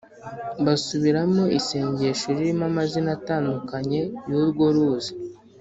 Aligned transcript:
basubiramo 0.65 1.43
isengesho 1.59 2.27
ririmo 2.37 2.63
amazina 2.71 3.09
atandukanye 3.17 4.01
y’urwo 4.29 4.65
ruzi 4.75 5.13